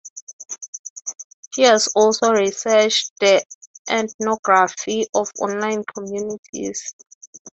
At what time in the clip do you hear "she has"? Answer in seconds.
1.53-1.87